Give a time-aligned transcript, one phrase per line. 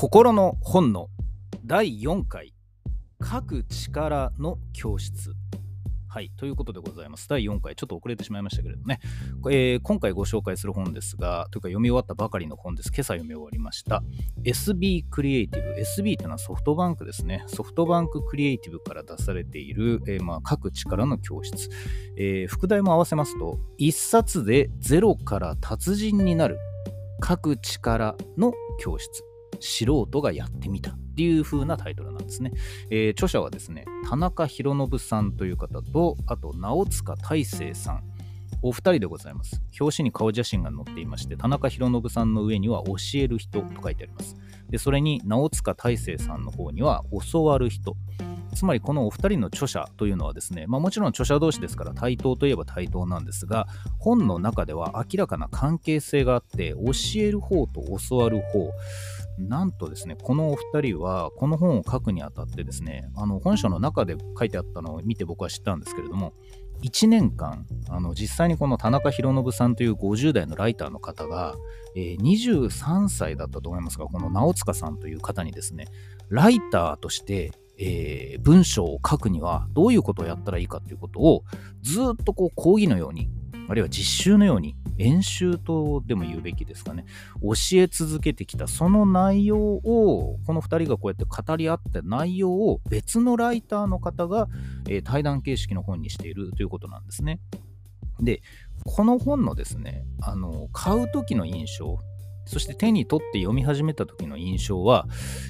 [0.00, 1.08] 心の本の
[1.62, 2.54] 第4回
[3.22, 5.34] 書く力の教室
[6.08, 6.32] はい。
[6.38, 7.28] ということでございます。
[7.28, 8.98] 第4回、ちょっと遅れてしまいましたけれどね、
[9.50, 12.86] えー、今回ご紹介する本ですが、というか読み終わったばかりの本です。
[12.88, 14.02] 今朝読み終わりました。
[14.42, 15.78] SB クリエイティブ。
[15.78, 17.44] SB というのはソフトバンクですね。
[17.46, 21.68] ソフトバンククリエイティブから出されている、えー、まあ、書く力の教室。
[22.16, 26.58] えー、副題も合わせますと、1冊でゼロから達人になる
[27.22, 29.29] 書く力の教室。
[29.60, 32.52] 素人がやってみたっていう風なタイトルなんですね。
[32.90, 38.02] えー、著者はですね、田中博信さんという方と、あと、直塚大成さん。
[38.62, 39.62] お二人でございます。
[39.80, 44.36] 表紙に顔写真が載っていまして、田中博信さんの上には教える人と書いてあります。
[44.68, 47.96] で、それに直塚大成さんの方には教わる人。
[48.54, 53.66] つまりこのお二人の著者というのはですね、まあ、もちろん著者同士ですから対等といえば対等なんですが、
[53.98, 58.70] 本の中では明らかな関係性があって、教える方と教わる方、
[59.48, 66.34] なんとですね、このお二人は、この本を書くにあたってですね、あの本書の中で書いてあったのを見て僕は知ったんですけれども、
[66.82, 71.54] 1年間、あの実際にこの田中博信さんという50代のライターの方が、
[71.94, 75.86] えー、23歳だったと思いますが、この直塚さんという方にですね、
[76.28, 81.44] ライターとしてえー、文章を書くにはどういうことをやったらいいかということを
[81.82, 83.30] ずっとこう講義のように
[83.68, 87.06] あるいは実習のように演習とでも言うべきですかね
[87.40, 94.48] 教え続けてきたその内容をこの2人がこうやって語り合った内容を別のライターの方が、
[94.88, 97.40] えー、対談形式の本にしているということなんですね。
[98.20, 98.42] で
[98.84, 101.98] この本のですねあの買う時の印象
[102.44, 105.06] そして手に取って読み始めた時の印象は、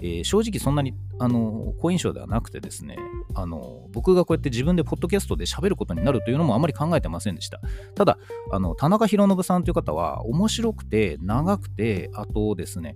[0.00, 2.96] えー、正直そんなにあの好印象ではなくてですね
[3.34, 7.60] あの僕がこうやって自分でポッドキャストで喋ることになるというのもあまり考えてませんでした。
[7.94, 8.18] ただ
[8.52, 12.94] あの田中博信さんという方は面白くて長くてあとですね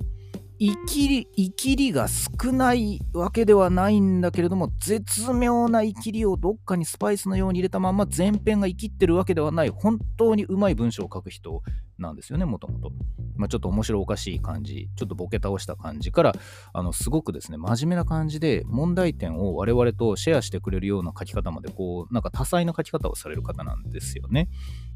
[0.61, 11.63] 生きり、生きりが少ないわけではないんだけれども、絶妙な生きりをどっかにスパイスのように入れたまま前編が生きってるわけではない、本当にうまい文章を書く人
[11.99, 12.93] なんですよね、もともと。
[13.37, 16.33] まあ、ちょっと面白おかしい感じ、ちょっとボケ倒した感じから、
[16.73, 24.49] あのすごくですね、真面目な感じで問題点を我々とシェアしてくれるような書き方まで、こう、なんか多彩な書き方をされる方なんですよね。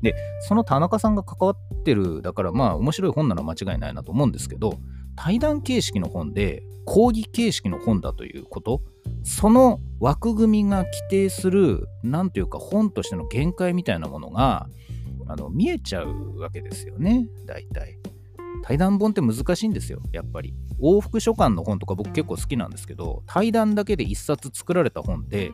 [0.02, 4.78] で、その田中さんが関わってる、だからまあ面白い本なら間違いないなと思うんですけど、
[5.16, 8.82] 対談形式の本で講義形式の本だということ
[9.22, 14.68] その枠組みが規定する何というか本としての限界みたいなものが
[15.28, 17.98] あの見えちゃうわけですよね大体。
[18.64, 20.54] 対談本って難しいんですよやっぱり。
[20.80, 25.52] 往復書簡の本とか僕結構好きなんですけど対談だけで1冊作られた本って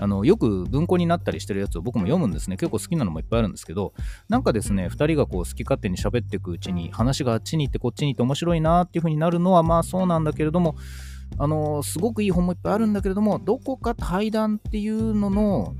[0.00, 2.56] あのよく文庫になったりしてるやつを僕も読むんですね。
[2.56, 3.94] 結構好きなのもいっぱいあるんですけど、
[4.28, 10.76] なんかですね、2人がこう好き勝手に喋っていくうちに、話があっちに行ってこっちに行って面白いなっていう風になるのはまあそうなんだけれども、
[11.38, 15.74] あのすごくいい本もいっぱいあるんだけれども、どこか対談っていうのの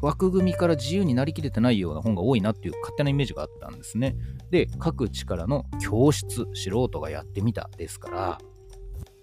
[0.00, 4.16] 枠組みから自由になりきれてないような本が多いなっていう勝手なイメージがあったんですね。
[4.50, 8.38] で、書く力の教室、素人がやってみたですから、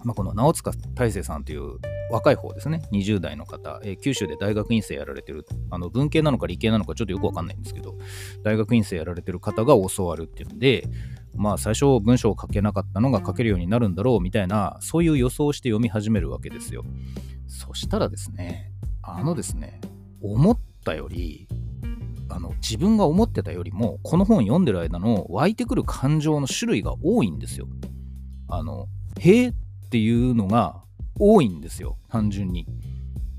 [0.04, 1.78] まあ、この直塚大成さんという
[2.12, 7.96] 若い方ですね、20代の方、えー、九州で大学院生やられてる、あの文系なのか理系なのかちょっとよくわかんないんですけど、
[8.44, 10.88] 大学院生やられてる方が教わるっていうんで、
[11.36, 16.84] まあ最初文章を書けなかったのが書けるようになるんだろうみたいな、そういう予想をして読み始めるわけですよ。
[17.48, 18.72] そしたらですね、
[19.02, 19.82] あのですね、
[20.22, 21.48] 思ったより、
[22.30, 27.68] あの自分が思ってたよりも、この本読んでる間の湧いてくる感情の種類が多いんですよ。
[28.48, 28.88] あの、
[29.20, 29.54] へえっ
[29.90, 30.82] ていうのが
[31.20, 32.66] 多いんですよ、単純に。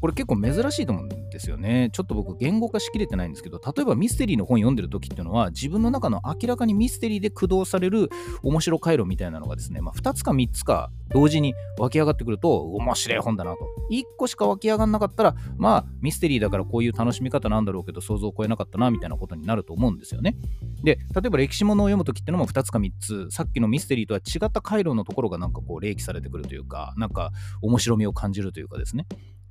[0.00, 1.91] これ結構珍しいと思うんですよね。
[1.92, 8.10] ちょっと僕言語化しきれてないんですけど、例えばミステリーの本読んでる時っていうのは、自分の中の明らかにミステリーで駆動される
[8.42, 13.59] 面白回路みたいなのがですね、まあ、2つか3つか同時に湧き上がってくると、面白い本だなと。
[13.91, 20.37] 1個しか湧き上がんなかったら、まあミステリーだからこういう楽しみ方なんだろうけど、想像を超えなかったなみたいなことになると思うんですよね。
[20.82, 27.30] で、例えば歴史物を読む時ってのも2つか3つ、さっきのミステリーとは違った回路のところがなんかこう例記されてくるというか、なんか
[27.63, 29.07] 面白みを感じるというかですね。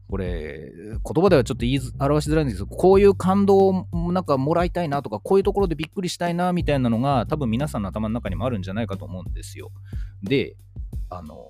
[0.09, 3.57] これ、言葉ではちょっと言い表しづらいんですけど、こういう感動
[3.91, 9.69] をなんかもらいたいなとか、こういうところでびっくりしたいなみたいなのが、多分皆さんの頭の中にもあるんじゃないかと思うんですよ。
[10.23, 10.55] で、
[11.09, 11.49] あの、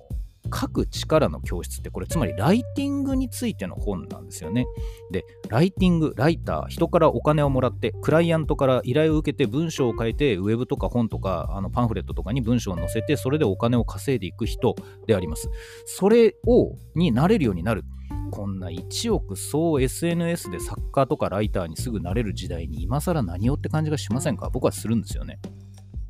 [0.54, 4.66] 書く力の教室ってこれつまりライティングについての本なんですよね。
[5.10, 14.74] で、ライティング、ライター、人からお金をもらって、クライアントから依頼を受けて文章を書いて、ウェブとか本とかあのパンフレットとかに文章を載せて、それでお金を稼いでいく人
[15.06, 15.50] であります。
[15.86, 17.84] それをになれるようになる。
[18.30, 24.50] こんな1億総 SNS で作家とかライターにすぐなれる時代に今更何をって感じがしませんか？
[24.50, 25.38] 僕はするんですよね。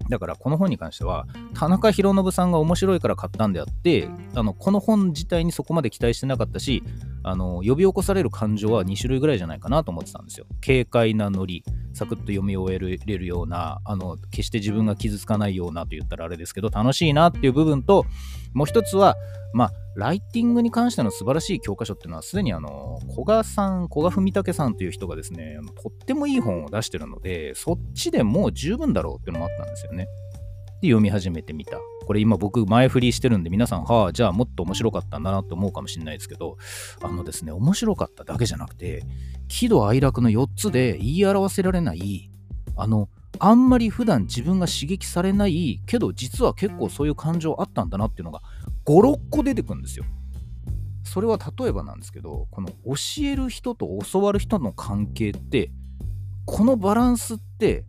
[0.09, 6.83] だからこの本に関しては田中宏信さんが面白いから買ったんであってあのこの本自体にそこまで期待してなかったし
[7.23, 10.47] あの呼び起こされる感情は2種類ぐらいじゃないかなと思ってたんですよ。
[10.65, 18.07] 軽快なノリサクッと読み終えれるようなあの決して自分が傷つかないようなと言ったらあれですけど楽しいなっていう部分と
[18.55, 19.17] もう一つは
[19.53, 30.07] まあライティングに関しての素晴らしい教科書っていうのはすでにあの古賀さん古賀文武さんという人がですねとってもいい本を出してるのでそっちでもう十分だろうっていうのもあったんですよね。
[30.81, 31.79] で読み始めてみた。
[32.07, 36.57] これ今僕前振りしてるんで皆さん、はあ、じゃあもっと面白かったんだなと思うかもしれないですけど、
[37.03, 39.05] あのですね、面白かっただけじゃなくて、
[39.49, 42.31] 喜怒哀楽の4つで言い表せられない、
[42.77, 43.09] あの、
[43.41, 48.41] あんまり普段自分が刺激されないけど実は結構そういう感情あったんだなっていうのが
[48.85, 50.05] 5、6個出てくるんですよ。
[51.05, 52.95] それは例えばなんですけど、この教
[53.25, 55.71] える人と教わる人の関係って、
[56.45, 57.85] このバランスって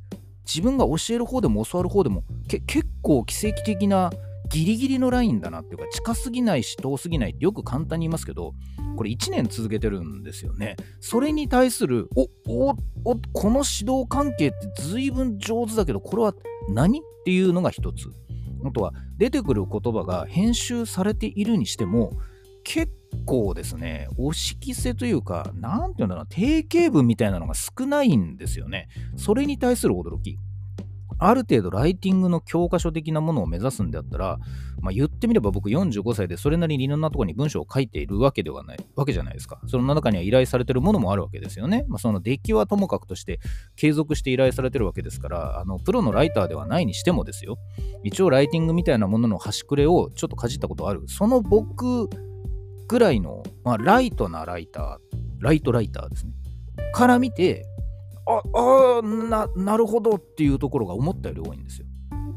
[0.46, 4.12] 自分が教える方でも教わる方でも結構奇跡的な
[4.50, 8.54] ギリギリのラインだなっていうか近すぎないし遠すぎないってよく簡単に言いますけど
[8.98, 10.76] これ1年続けてるんですよね。
[11.00, 12.76] それに対するおお
[13.06, 16.34] おこの指導関係って随分上手だけどこれは
[16.68, 18.10] 何っていうのが一つ。
[18.66, 22.12] あとは出てくる言葉が編集されているにしても
[22.69, 22.92] 結
[23.25, 28.89] 構ですね、押し着せというか、なんていうんだろうな、定型文みたいなのが少ないんですよね。
[29.18, 30.38] それに対する驚き。
[31.18, 34.38] ある程度ライティングの教科書的なものを目指すんであったら、
[34.81, 39.60] まあ、言ってみれば僕45歳でそれなりにいろんなところに文章を書いているわけではないわけじゃないですか。
[39.66, 41.86] その中には依頼されてるものもあるわけですよね。
[41.88, 43.39] まあ、その出来はともかくとして
[43.77, 47.57] 継続して依頼されてるわけですから、あのプロのライターではないにしてもですよ。
[48.04, 51.01] 一応ライティングみたいなものの端くれをちょっとかじったことある。
[51.07, 52.07] その僕
[52.90, 54.98] ぐらいの、まあ、ライトなライター、
[55.40, 56.34] ライトライターですね。
[56.92, 57.64] から見て、
[58.26, 58.42] あ
[59.00, 61.86] あな、なるほどっていうところが思ったより多いんですよ。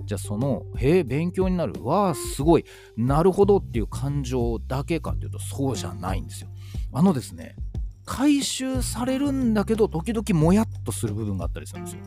[0.04, 2.66] じゃあその、へえ、勉強になる、わあ、すごい、
[2.98, 6.50] なるほどっていう感情だけかっていうと、そうじゃないんですよ。
[6.92, 7.56] あのですね、
[8.04, 12.00] 回収されるんだけど、時々もやっとする部分があったりするんですよ。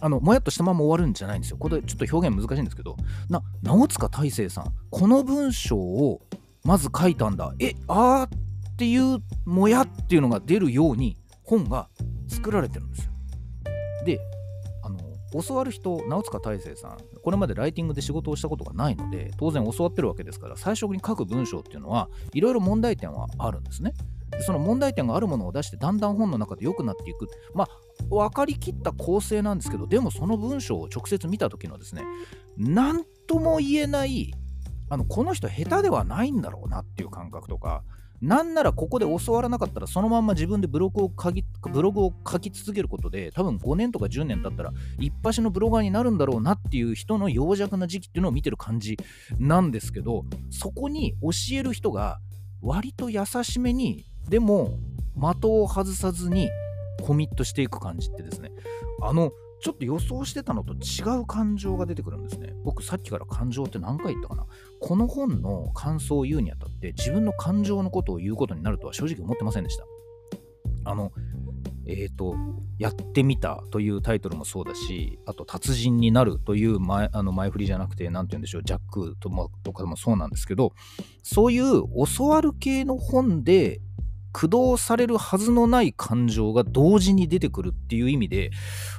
[0.00, 1.56] あの、もやっとしたまま終わるんじゃないんですよ。
[1.58, 2.96] これちょっと表現難しいんですけど、
[3.28, 6.20] な、直塚大成さん、この文章を
[6.66, 7.54] まず書いたんだ。
[7.60, 11.88] え、あーっていうもやっていうのが出るように本が
[12.28, 13.12] 作られてるんですよ。
[14.04, 14.20] で、
[14.82, 14.98] あの、
[15.42, 23.92] 教わる人、直塚大成さん、これまでライティングで仕事をしたことがないので、当然教わってるわけですから、最初に書く文章っていうのは、いろいろ問題点はあるんですね。
[24.40, 27.28] その問題点があるものを出して、だんだん本の中で良くなっていく。
[27.54, 27.68] まあ、
[28.10, 32.02] 分かりきった構成なんですけど、でもその文章を直接見た時のですね、
[32.58, 34.34] 何とも言えない
[34.88, 37.82] あのこの人下手ではないんだろうなっていう感覚とか
[38.20, 48.96] なんならここで教わらなかったらそのまんま自分でブログを書きブログを書き続けることで多分5年とか10年経ったら一発のブロガーになるんだろうなっていう人の弱弱な時期っていうのを見てる感じ
[49.38, 52.20] なんですけどそこに教える人が
[52.62, 54.78] 割と優しめにでも
[55.14, 56.48] 的を外さずに
[57.02, 58.50] コミットしていく感じってですね。
[59.02, 59.30] あの
[59.66, 62.54] ちょっと予想してたのと違う感情が出てくるんですね。
[62.62, 64.46] 僕さっきから感情って何回言ったかな
[64.80, 69.84] この本の感想を言うにあたって自分の感情のことを言うことになるとは正直思ってませんでした。
[70.84, 71.10] あの、
[71.88, 72.36] えっ、ー、と、
[72.78, 80.74] やってみたというタイトルもそうだし、あと、達人になるという前あの前振りじゃなくて、なんて言うんでしょう、ジャックととかもそうなんですけど、
[81.24, 81.82] そういう
[82.16, 83.80] 教わる系の本で
[84.36, 88.50] 駆動されるはずのない感情が同時に出てくるっていう意味で、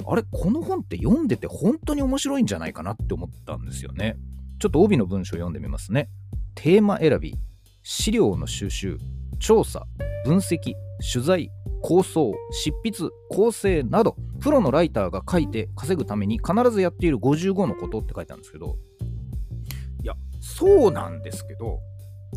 [0.08, 4.18] あれ、この本って読んでて本当に面白いんじゃないかなって思ったんですよね。
[4.60, 6.10] ちょっと帯の文章を読んでみますね。
[6.56, 7.36] テーマ選び、
[7.84, 8.98] 資料の収集、
[9.38, 9.86] 調査、
[10.26, 10.74] 分析、
[11.14, 11.52] 取材、
[11.84, 18.76] 構想、執筆、構成など、プロのライターが書いて稼ぐために必ずやっている55のことって書いてあるんですけど、
[20.02, 21.78] いや、そうなんですけど、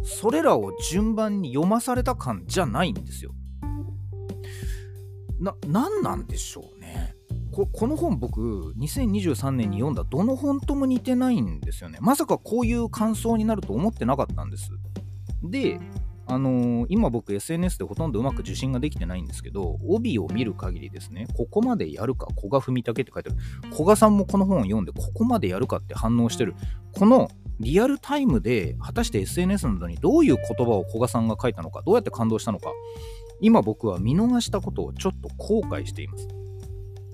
[0.04, 3.32] それらを順番に読まされた感じゃないんですよ。
[5.40, 7.14] な、何なんでしょうね。
[7.52, 8.40] ここの本僕
[8.78, 11.98] 2023年に読んだどの本とも似てないんですよね。
[12.00, 14.70] まさかこういう感想になると思ってなかったんです。
[15.42, 15.80] で、
[16.26, 23.72] あのー、今僕 SNS でほとんどうまく受信ができてないんですけど、帯を見る限りですね、ここまでやるか、古賀文武って書いてある。
[23.72, 26.54] 古賀さんもこの本を読んで、ここまでやるかって反応してる。
[26.92, 27.28] この
[27.60, 32.72] リアルタイムで果たして SNS などにどういう言葉を古賀さんが書いたのか、どうやって感動したのか、
[33.40, 36.26] 今僕は見逃したことをちょっと後悔しています。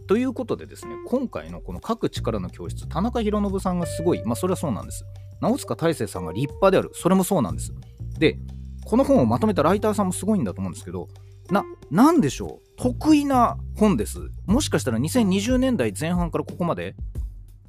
[0.06, 5.04] ということでですね、今回のこの書く力の教室、田中宏信さんがすごい、まあそれはそうなんです。
[5.40, 7.74] 直塚大成さんが立派である、それもそうなんです。
[8.18, 8.38] で、
[8.84, 11.08] この本をまとめたライターさんもすごいんだと思うんですけど、
[11.50, 12.76] な、なんでしょう？
[12.76, 14.30] 得意な本です。
[14.46, 16.94] もしかしたら2020年代前半からここまで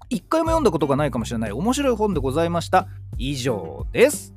[0.09, 2.87] 一回も読んだことがないかもしれない面白い本でございました。
[3.17, 4.36] 以上です。